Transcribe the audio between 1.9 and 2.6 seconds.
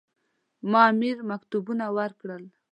ورکړل.